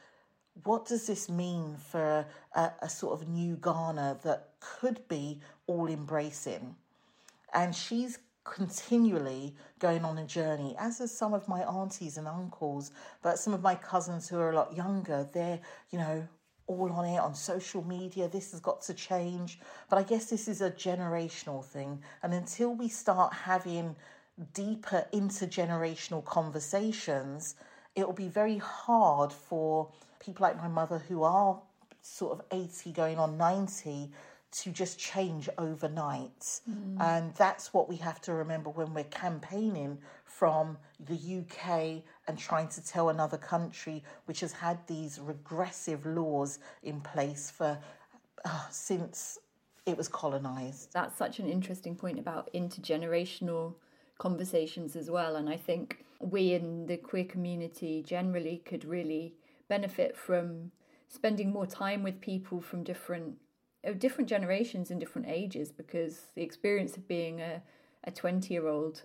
[0.64, 5.88] what does this mean for a, a sort of new Ghana that could be all
[5.88, 6.76] embracing?
[7.54, 12.92] And she's continually going on a journey, as are some of my aunties and uncles,
[13.22, 15.60] but some of my cousins who are a lot younger, they're,
[15.92, 16.28] you know,
[16.70, 18.30] all on it on social media.
[18.30, 19.60] This has got to change.
[19.90, 22.02] But I guess this is a generational thing.
[22.22, 23.96] And until we start having
[24.54, 27.56] deeper intergenerational conversations,
[27.96, 31.60] it will be very hard for people like my mother who are
[32.02, 34.12] sort of 80 going on 90
[34.52, 36.62] to just change overnight.
[36.70, 37.00] Mm.
[37.00, 39.98] And that's what we have to remember when we're campaigning
[40.30, 46.60] from the UK and trying to tell another country which has had these regressive laws
[46.84, 47.78] in place for
[48.46, 49.40] uh, since
[49.86, 50.94] it was colonized.
[50.94, 53.76] That's such an interesting point about intergenerational
[54.18, 55.36] conversations as well.
[55.36, 59.34] And I think we in the queer community generally could really
[59.68, 60.72] benefit from
[61.08, 63.38] spending more time with people from different
[63.84, 67.62] of different generations and different ages because the experience of being a,
[68.04, 69.04] a 20 year old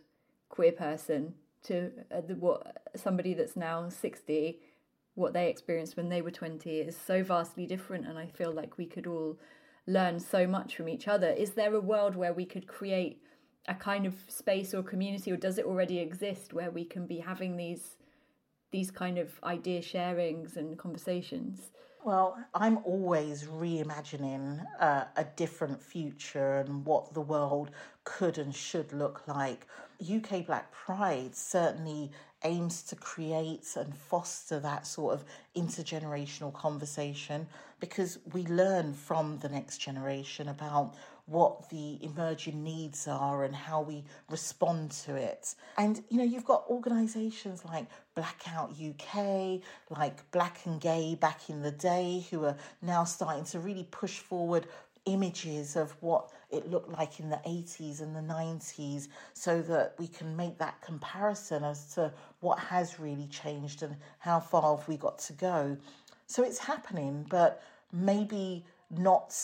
[0.55, 1.35] queer person
[1.65, 4.61] to uh, the, what somebody that's now 60
[5.17, 8.79] what they experienced when they were 20 is so vastly different and i feel like
[8.79, 9.39] we could all
[9.87, 13.21] learn so much from each other is there a world where we could create
[13.67, 17.19] a kind of space or community or does it already exist where we can be
[17.19, 17.97] having these
[18.75, 21.71] these kind of idea sharings and conversations?
[22.05, 27.71] Well, I'm always reimagining uh, a different future and what the world
[28.05, 29.67] could and should look like.
[30.01, 32.11] UK Black Pride certainly
[32.45, 35.25] aims to create and foster that sort of
[35.57, 37.47] intergenerational conversation
[37.81, 40.95] because we learn from the next generation about
[41.27, 45.55] what the emerging needs are and how we respond to it.
[45.79, 51.63] And you know, you've got organisations like Blackout UK, like Black and Gay back in
[51.63, 54.67] the day, who are now starting to really push forward
[55.07, 60.07] images of what it looked like in the 80s and the 90s so that we
[60.09, 64.97] can make that comparison as to what has really changed and how far have we
[64.97, 65.77] got to go.
[66.27, 69.35] So it's happening, but maybe not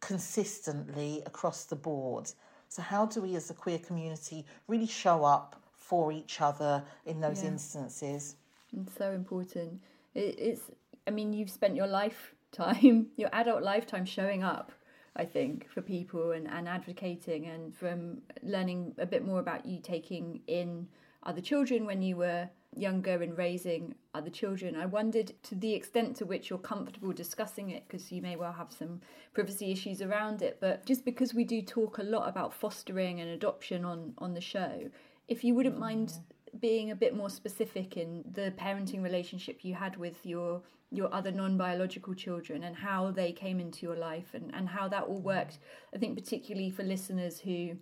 [0.00, 2.30] consistently across the board.
[2.68, 7.20] So, how do we as a queer community really show up for each other in
[7.20, 7.50] those Yeah.
[7.50, 8.36] instances?
[8.76, 9.80] It's so important.
[10.14, 10.62] It, it's,
[11.06, 14.72] I mean, you've spent your lifetime, your adult lifetime showing up,
[15.16, 19.80] I think, for people and, and advocating and from learning a bit more about you
[19.80, 20.88] taking in
[21.22, 24.76] other children when you were younger and raising other children.
[24.76, 28.52] I wondered to the extent to which you're comfortable discussing it, because you may well
[28.52, 29.00] have some
[29.32, 33.30] privacy issues around it, but just because we do talk a lot about fostering and
[33.30, 34.90] adoption on, on the show,
[35.28, 36.12] if you wouldn't mind
[36.60, 41.32] being a bit more specific in the parenting relationship you had with your your other
[41.32, 45.58] non-biological children and how they came into your life and, and how that all worked
[45.94, 47.76] i think particularly for listeners who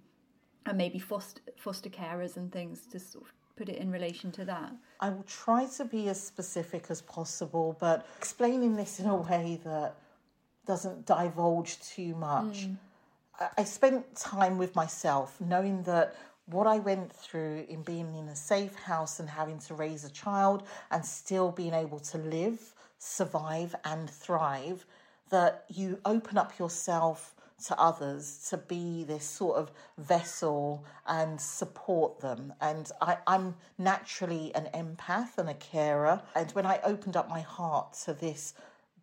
[0.66, 4.44] are maybe foster foster carers and things to sort of put it in relation to
[4.44, 4.72] that
[5.04, 9.60] I will try to be as specific as possible, but explaining this in a way
[9.62, 9.96] that
[10.66, 12.68] doesn't divulge too much.
[12.68, 12.76] Mm.
[13.38, 16.16] I, I spent time with myself knowing that
[16.46, 20.10] what I went through in being in a safe house and having to raise a
[20.10, 24.84] child and still being able to live, survive, and thrive,
[25.30, 27.34] that you open up yourself
[27.66, 32.52] to others to be this sort of vessel and support them.
[32.60, 36.20] And I, I'm naturally an empath and a carer.
[36.34, 38.54] And when I opened up my heart to this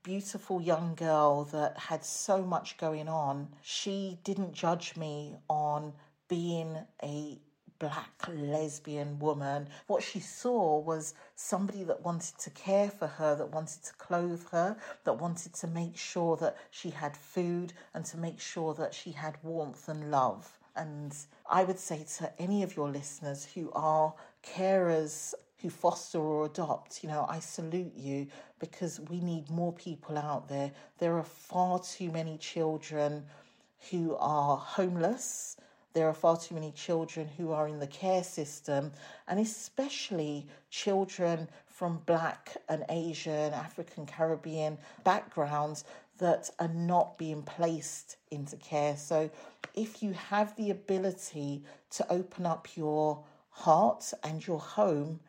[0.04, 5.94] beautiful young girl that had so much going on, she didn't judge me on
[6.32, 7.38] being a
[7.78, 9.68] black lesbian woman.
[9.88, 14.48] What she saw was somebody that wanted to care for her, that wanted to clothe
[14.52, 18.94] her, that wanted to make sure that she had food and to make sure that
[18.94, 20.58] she had warmth and love.
[20.78, 21.14] And
[21.50, 27.04] I would say to any of your listeners who are carers who foster or adopt,
[27.04, 28.28] you know, I salute you
[28.60, 30.72] because we need more people out there.
[31.00, 33.26] There are far too many children
[33.90, 35.58] who are homeless.
[35.94, 38.92] There are far too many children who are in the care system,
[39.28, 45.84] and especially children from Black and Asian, African, Caribbean backgrounds
[46.18, 48.96] that are not being placed into care.
[48.96, 49.30] So,
[49.74, 55.20] if you have the ability to open up your heart and your home,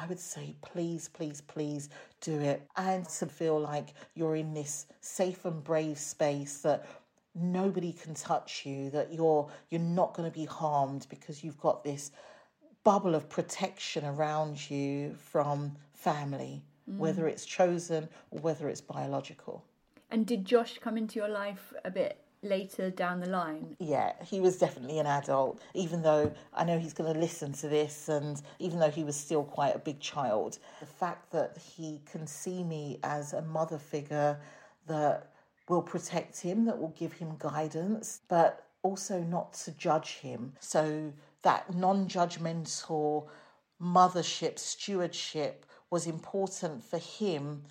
[0.00, 1.90] I would say, please, please, please
[2.22, 2.66] do it.
[2.76, 6.86] And to feel like you're in this safe and brave space that
[7.40, 11.82] nobody can touch you, that you're you're not going to be harmed because you've got
[11.84, 12.12] this
[12.84, 16.96] bubble of protection around you from family, mm.
[16.96, 19.64] whether it's chosen or whether it's biological.
[20.10, 24.40] and did josh come into your life a bit later down the line Yeah, he
[24.40, 28.40] was definitely an adult, even though I know he's going to listen to this, and
[28.58, 30.58] even though he was still quite a big child.
[30.80, 34.38] The fact that he can see me as a mother figure
[34.86, 35.30] that
[35.70, 40.52] will protect him, that will give him guidance, but also not to judge him.
[40.58, 41.12] So
[41.42, 43.28] that non judgmental
[43.80, 47.62] mothership, stewardship was important for him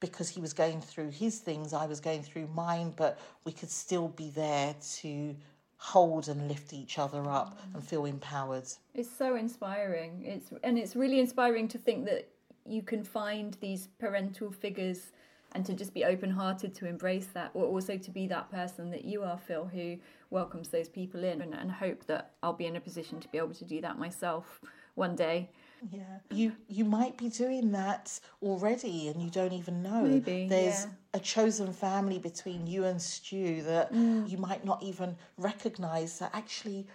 [0.00, 3.70] because he was going through his things, I was going through mine, but we could
[3.70, 5.34] still be there to
[5.78, 7.74] hold and lift each other up mm.
[7.74, 8.66] and feel empowered.
[8.94, 10.22] It's so inspiring.
[10.24, 12.28] It's and it's really inspiring to think that
[12.66, 15.12] you can find these parental figures
[15.52, 19.04] and to just be open-hearted to embrace that or also to be that person that
[19.04, 19.96] you are Phyll who
[20.30, 23.38] welcomes those people in and, and hope that I'll be in a position to be
[23.38, 24.60] able to do that myself
[24.94, 25.48] one day.
[25.92, 26.00] Yeah.
[26.30, 30.02] You you might be doing that already and you don't even know.
[30.02, 30.90] Maybe, There's yeah.
[31.14, 34.28] a chosen family between you and Stu that Mm.
[34.28, 36.86] you might not even recognize that actually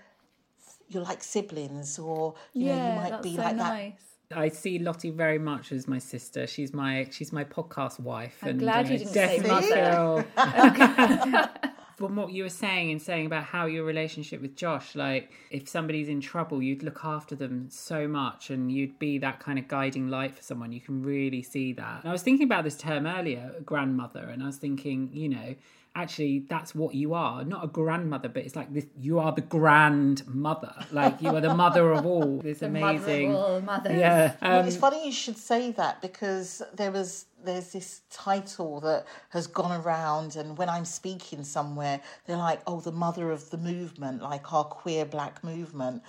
[0.89, 4.12] you're like siblings or you know you might be so like that nice.
[4.35, 6.47] I see Lotte very much as my sister.
[6.47, 8.37] She's my she's my podcast wife.
[8.41, 10.25] I'm and glad you didn't say mother.
[11.95, 15.69] From what you were saying and saying about how your relationship with Josh, like if
[15.69, 19.67] somebody's in trouble, you'd look after them so much and you'd be that kind of
[19.67, 20.71] guiding light for someone.
[20.71, 21.99] You can really see that.
[22.01, 25.55] And I was thinking about this term earlier, grandmother, and I was thinking, you know,
[25.95, 29.41] actually that's what you are not a grandmother but it's like this you are the
[29.41, 33.99] grandmother like you are the mother of all this The amazing mother of all mothers.
[33.99, 38.79] yeah well, um, it's funny you should say that because there was there's this title
[38.81, 43.49] that has gone around and when I'm speaking somewhere they're like oh the mother of
[43.51, 46.01] the movement like our queer black movement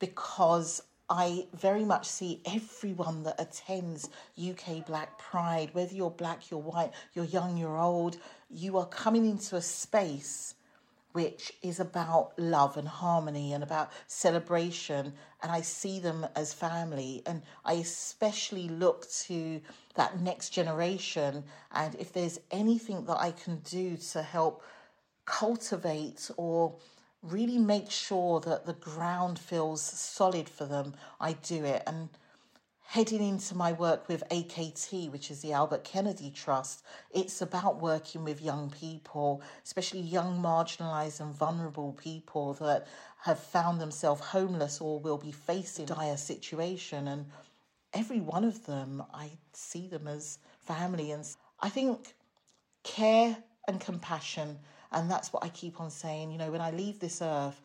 [0.00, 4.08] because I very much see everyone that attends
[4.40, 8.16] UK Black Pride, whether you're black, you're white, you're young, you're old,
[8.48, 10.54] you are coming into a space
[11.12, 15.12] which is about love and harmony and about celebration.
[15.42, 17.22] And I see them as family.
[17.26, 19.60] And I especially look to
[19.96, 21.42] that next generation.
[21.72, 24.62] And if there's anything that I can do to help
[25.24, 26.76] cultivate or
[27.22, 31.82] really make sure that the ground feels solid for them, I do it.
[31.86, 32.08] And
[32.90, 38.24] heading into my work with AKT, which is the Albert Kennedy Trust, it's about working
[38.24, 42.88] with young people, especially young, marginalised, and vulnerable people that
[43.22, 47.06] have found themselves homeless or will be facing dire situation.
[47.06, 47.26] And
[47.92, 51.12] every one of them, I see them as family.
[51.12, 51.24] And
[51.60, 52.14] I think
[52.82, 53.36] care
[53.68, 54.58] and compassion,
[54.92, 56.30] and that's what I keep on saying.
[56.30, 57.60] You know, when I leave this earth,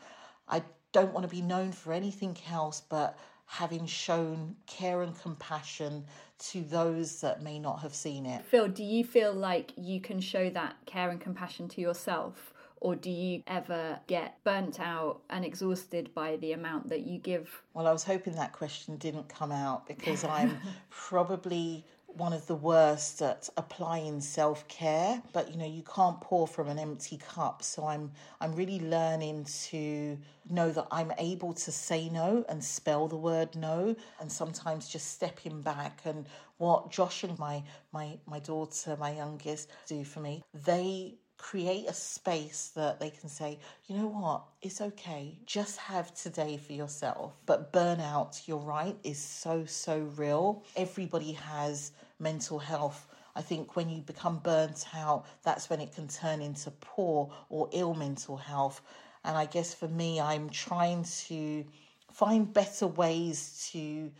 [0.47, 3.17] I don't want to be known for anything else but
[3.47, 6.05] having shown care and compassion
[6.37, 8.43] to those that may not have seen it.
[8.51, 12.53] Phyll, do you feel like you can show that care and compassion to yourself?
[12.81, 17.63] Or do you ever get burnt out and exhausted by the amount that you give?
[17.73, 20.57] Well, I was hoping that question didn't come out because I'm
[20.89, 21.85] probably
[22.17, 26.79] one of the worst at applying self-care but you know you can't pour from an
[26.79, 28.11] empty cup so i'm
[28.41, 30.17] i'm really learning to
[30.49, 35.11] know that i'm able to say no and spell the word no and sometimes just
[35.13, 36.25] stepping back and
[36.57, 37.61] what josh and my
[37.91, 43.29] my my daughter my youngest do for me they create a space that they can
[43.29, 45.37] say, you know what, it's okay.
[45.45, 47.33] Just have today for yourself.
[47.45, 50.63] But burnout, you're right, is so, so real.
[50.75, 53.07] Everybody has mental health.
[53.35, 57.69] I think when you become burnt out, that's when it can turn into poor or
[57.73, 58.81] ill mental health.
[59.23, 61.65] And I guess for me, I'm trying to
[62.11, 64.11] find better ways to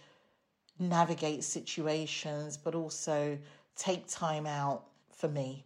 [0.79, 3.37] navigate situations, but also
[3.75, 5.65] take time out for me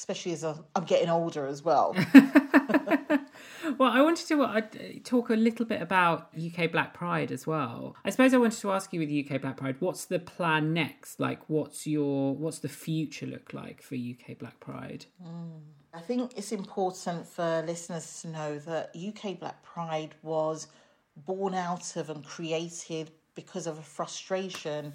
[0.00, 1.94] especially as I'm getting older as well.
[3.78, 4.60] well, I wanted to uh,
[5.04, 7.96] talk a little bit about UK Black Pride as well.
[8.04, 11.20] I suppose I wanted to ask you with UK Black Pride, what's the plan next?
[11.20, 15.06] Like, what's your what's the future look like for UK Black Pride?
[15.22, 15.60] Mm.
[15.92, 20.68] I think it's important for listeners to know that UK Black Pride was
[21.16, 24.92] born out of and created because of a frustration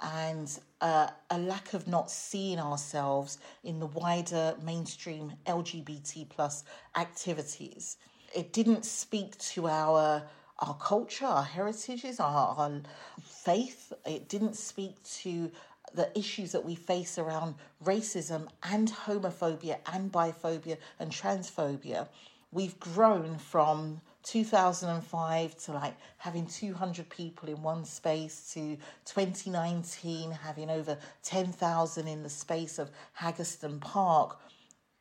[0.00, 6.64] and uh, a lack of not seeing ourselves in the wider mainstream LGBT plus
[6.96, 7.96] activities.
[8.34, 10.22] It didn't speak to our
[10.60, 12.80] our culture, our heritages, our, our
[13.22, 13.92] faith.
[14.04, 15.50] It didn't speak to
[15.94, 17.54] the issues that we face around
[17.84, 22.08] racism and homophobia and biphobia and transphobia.
[22.50, 30.70] We've grown from 2005 to like having 200 people in one space to 2019 having
[30.70, 34.38] over 10,000 in the space of Haggerston Park.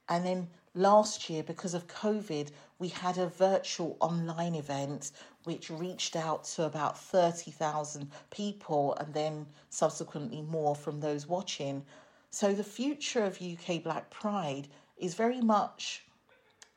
[0.09, 5.11] And then last year, because of COVID, we had a virtual online event
[5.43, 11.83] which reached out to about 30,000 people and then subsequently more from those watching.
[12.29, 16.05] So the future of UK Black Pride is very much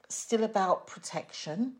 [0.09, 1.75] still about protection.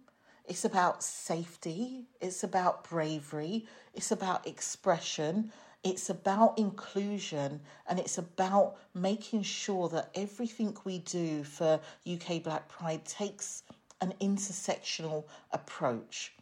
[0.47, 2.07] It's about safety.
[2.21, 3.67] It's about bravery.
[3.95, 5.53] It's about expression.
[5.83, 12.69] It's about inclusion and it's about making sure that everything we do for UK Black
[12.69, 13.63] Pride takes
[14.03, 16.35] an intersectional approach.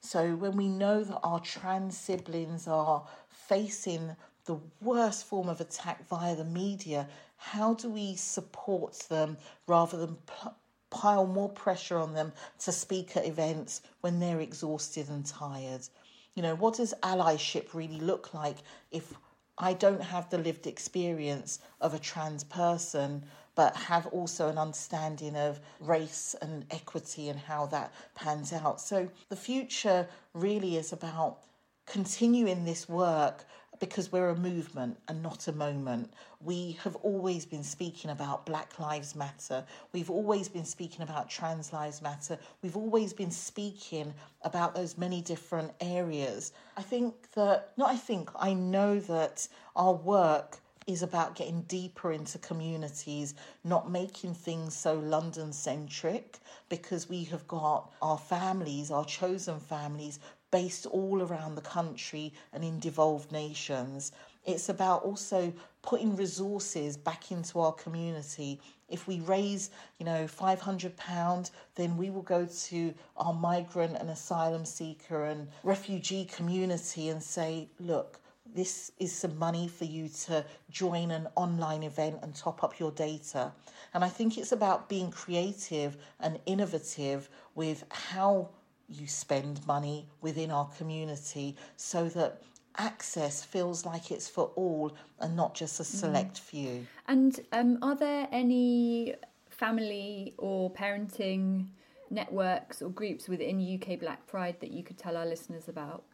[0.00, 4.14] So when we know that our trans siblings are facing
[4.44, 10.16] the worst form of attack via the media, how do we support them rather than
[10.26, 10.54] pl-
[10.90, 15.88] pile more pressure on them to speak at events when they're exhausted and tired?
[16.34, 18.58] You know, what does allyship really look like
[18.90, 19.14] if
[19.56, 23.24] I don't have the lived experience of a trans person,
[23.54, 28.80] but have also an understanding of race and equity and how that pans out?
[28.80, 31.38] So the future really is about
[31.86, 33.44] continuing this work
[33.84, 36.10] because we're a movement and not a moment.
[36.40, 39.62] We have always been speaking about Black Lives Matter.
[39.92, 42.38] We've always been speaking about Trans Lives Matter.
[42.62, 46.52] We've always been speaking about those many different areas.
[46.78, 52.12] I think that, not I think, I know that our work is about getting deeper
[52.12, 59.04] into communities, not making things so London centric, because we have got our families, our
[59.04, 60.18] chosen families,
[60.54, 64.12] based all around the country and in devolved nations.
[64.46, 65.52] It's about also
[65.82, 68.60] putting resources back into our community.
[68.88, 74.64] If we raise, you know, £500, then we will go to our migrant and asylum
[74.64, 78.20] seeker and refugee community and say, look,
[78.54, 82.92] this is some money for you to join an online event and top up your
[82.92, 83.50] data.
[83.92, 88.50] And I think it's about being creative and innovative with how
[88.88, 92.42] you spend money within our community so that
[92.76, 96.40] access feels like it's for all and not just a select mm.
[96.40, 96.86] few.
[97.06, 99.14] And um, are there any
[99.48, 101.66] family or parenting
[102.10, 106.04] networks or groups within UK Black Pride that you could tell our listeners about?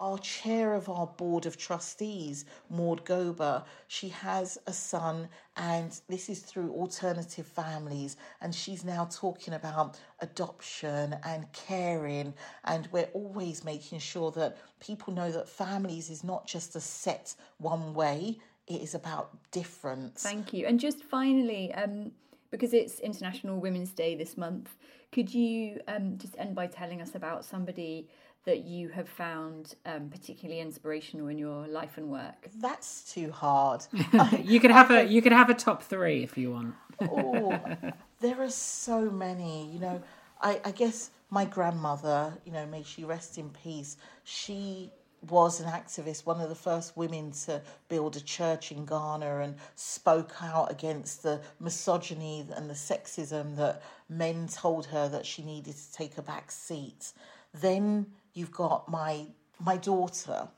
[0.00, 6.28] Our chair of our board of trustees, Maud Gober, she has a son, and this
[6.28, 8.16] is through alternative families.
[8.40, 12.34] And she's now talking about adoption and caring.
[12.64, 17.34] And we're always making sure that people know that families is not just a set
[17.58, 20.22] one way, it is about difference.
[20.22, 20.66] Thank you.
[20.66, 22.12] And just finally, um,
[22.50, 24.76] because it's International Women's Day this month,
[25.12, 28.08] could you um, just end by telling us about somebody?
[28.44, 32.48] That you have found um, particularly inspirational in your life and work?
[32.56, 33.86] That's too hard.
[34.42, 36.74] you could have a you could have a top three if you want.
[37.00, 37.58] oh,
[38.20, 39.70] there are so many.
[39.72, 40.02] You know,
[40.40, 43.96] I, I guess my grandmother, you know, may she rest in peace.
[44.24, 44.92] She
[45.30, 49.56] was an activist, one of the first women to build a church in Ghana and
[49.74, 55.74] spoke out against the misogyny and the sexism that men told her that she needed
[55.76, 57.12] to take a back seat.
[57.54, 59.26] Then You've got my
[59.60, 60.48] my daughter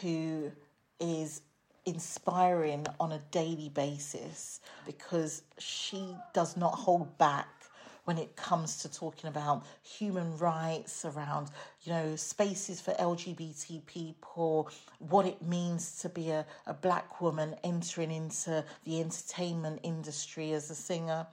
[0.00, 0.52] who
[1.00, 1.42] is
[1.84, 7.48] inspiring on a daily basis because she does not hold back
[8.04, 11.50] when it comes to talking about human rights around
[11.82, 17.54] you know spaces for lgbt people what it means to be a, a black woman
[17.64, 21.26] entering into the entertainment industry as a singer.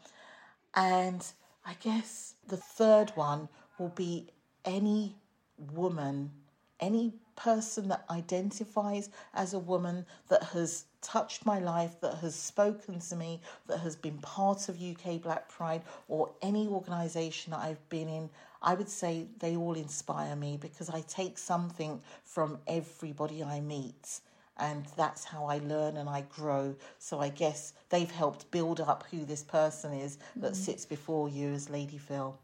[0.74, 1.26] And
[1.66, 4.28] i guess the third one will be
[4.66, 5.16] any
[5.58, 6.32] woman,
[6.80, 13.00] any person that identifies as a woman that has touched my life, that has spoken
[13.00, 17.90] to me, that has been part of UK Black Pride or any organisation that I've
[17.90, 18.30] been in,
[18.62, 24.22] I would say they all inspire me because I take something from everybody I meet.
[24.58, 26.76] And that's how I learn and I grow.
[26.98, 30.56] So I guess they've helped build up who this person is that mm.
[30.56, 32.36] sits before you as Lady Phyll.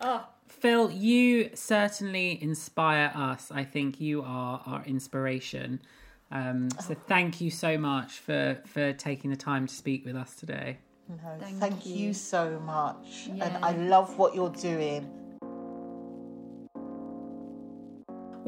[0.00, 3.50] Oh, Phyll, you certainly inspire us.
[3.52, 5.80] I think you are our inspiration.
[6.30, 7.02] Um, so oh.
[7.06, 10.78] thank you so much for for taking the time to speak with us today.
[11.08, 11.94] No, thank, thank you.
[11.94, 12.14] you.
[12.14, 13.44] so much, yeah.
[13.44, 15.27] and I love what you're doing.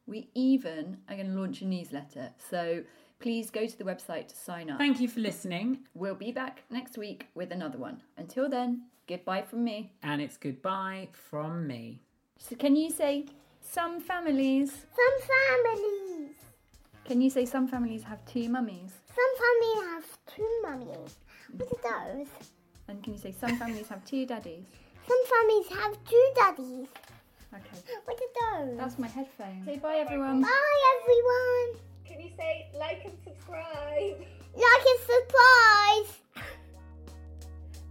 [0.06, 2.32] we even are going to launch a newsletter.
[2.50, 2.84] So
[3.20, 4.78] please go to the website to sign up.
[4.78, 5.80] Thank you for listening.
[5.94, 8.02] We'll be back next week with another one.
[8.18, 9.94] Until then, goodbye from me.
[10.04, 12.02] And it's goodbye from me.
[12.40, 13.26] So, can you say
[13.62, 14.72] some families?
[14.72, 16.17] Some families.
[17.08, 18.92] Can you say some families have two mummies?
[19.16, 21.16] Some families have two mummies.
[21.56, 22.28] What are those?
[22.90, 24.66] And can you say some families have two daddies?
[25.08, 26.88] Some families have two daddies.
[27.54, 27.82] Okay.
[28.04, 28.78] What are those?
[28.78, 29.64] That's my headphone.
[29.64, 30.42] Say bye, everyone.
[30.42, 31.82] Bye, everyone.
[32.06, 34.18] Can you say like and subscribe?
[34.54, 36.46] Like and subscribe.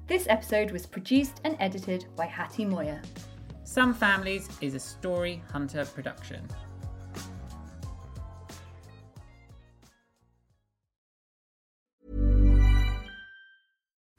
[0.08, 3.00] This episode was produced and edited by Hattie Moyer.
[3.64, 6.46] Some Families is a Story Hunter production.